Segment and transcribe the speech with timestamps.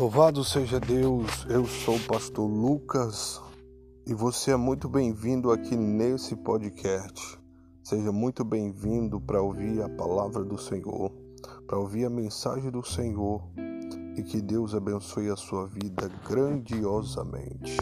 [0.00, 3.38] Louvado seja Deus, eu sou o pastor Lucas
[4.06, 7.38] e você é muito bem-vindo aqui nesse podcast.
[7.82, 11.12] Seja muito bem-vindo para ouvir a palavra do Senhor,
[11.66, 13.42] para ouvir a mensagem do Senhor
[14.16, 17.76] e que Deus abençoe a sua vida grandiosamente.